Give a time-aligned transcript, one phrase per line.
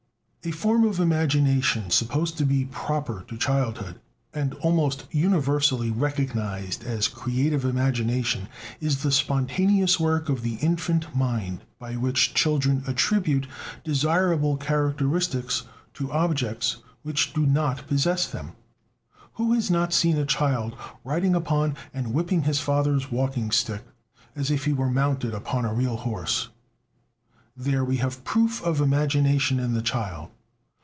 [0.43, 3.99] A form of imagination supposed to be "proper" to childhood,
[4.33, 8.47] and almost universally recognized as creative imagination,
[8.79, 13.45] is that spontaneous work of the infant mind by which children attribute
[13.83, 15.61] desirable characteristics
[15.93, 18.53] to objects which do not possess them.
[19.33, 23.83] Who has not seen a child riding upon and whipping his father's walking stick,
[24.35, 26.47] as if he were mounted upon a real horse?
[27.53, 30.29] There we have a proof of "imagination" in the child!